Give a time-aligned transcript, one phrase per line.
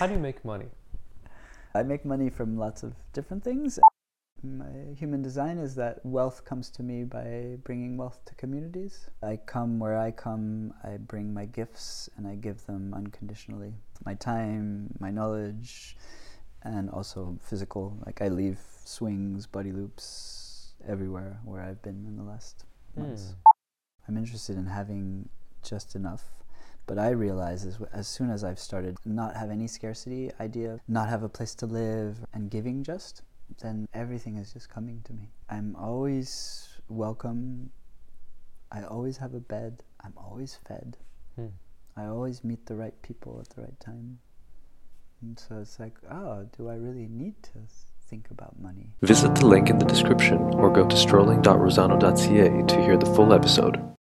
[0.00, 0.68] How do you make money?
[1.74, 3.80] I make money from lots of different things.
[4.44, 9.10] My human design is that wealth comes to me by bringing wealth to communities.
[9.24, 13.74] I come where I come, I bring my gifts and I give them unconditionally.
[14.06, 15.96] My time, my knowledge,
[16.62, 17.98] and also physical.
[18.06, 23.34] Like I leave swings, body loops everywhere where I've been in the last months.
[23.34, 24.06] Hmm.
[24.06, 25.28] I'm interested in having
[25.64, 26.22] just enough.
[26.88, 31.10] But I realize as, as soon as I've started not have any scarcity idea, not
[31.10, 33.20] have a place to live, and giving just,
[33.60, 35.28] then everything is just coming to me.
[35.50, 37.70] I'm always welcome.
[38.72, 39.82] I always have a bed.
[40.02, 40.96] I'm always fed.
[41.36, 41.48] Hmm.
[41.94, 44.18] I always meet the right people at the right time.
[45.20, 47.58] And so it's like, oh, do I really need to
[48.08, 48.94] think about money?
[49.02, 53.88] Visit the link in the description or go to strolling.rosano.ca to hear the full episode.